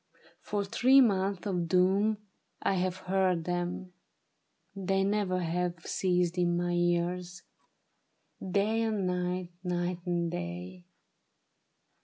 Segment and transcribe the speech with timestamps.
[0.41, 2.17] For three months of doom
[2.59, 3.93] I have heard them;
[4.75, 7.43] they never have ceased in my ears
[8.39, 8.51] 70 A TRAGEDY OF SEDAN.
[8.51, 10.85] Day and night, night and day.